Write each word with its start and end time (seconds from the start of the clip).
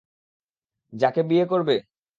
যাকে 0.93 1.21
বিয়ে 1.29 1.45
করবে? 1.45 1.75